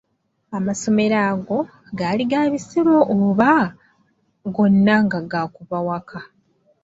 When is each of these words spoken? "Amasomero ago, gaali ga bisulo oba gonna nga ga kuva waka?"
"Amasomero 0.57 1.17
ago, 1.33 1.59
gaali 1.97 2.23
ga 2.31 2.41
bisulo 2.53 2.95
oba 3.15 3.51
gonna 4.55 4.95
nga 5.03 5.19
ga 5.31 5.41
kuva 5.55 5.77
waka?" 5.87 6.19